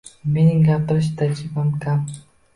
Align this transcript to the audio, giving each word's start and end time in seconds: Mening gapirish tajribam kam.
Mening 0.37 0.63
gapirish 0.69 1.11
tajribam 1.21 1.71
kam. 1.87 2.03